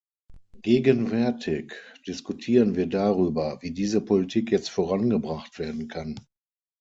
Gegenwärtig 0.63 1.75
diskutieren 2.07 2.73
wir 2.75 2.87
darüber, 2.87 3.59
wie 3.61 3.69
diese 3.69 4.01
Politik 4.03 4.51
jetzt 4.51 4.71
vorangebracht 4.71 5.59
werden 5.59 5.89
kann. 5.89 6.17